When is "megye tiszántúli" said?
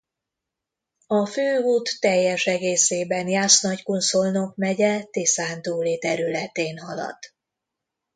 4.55-5.97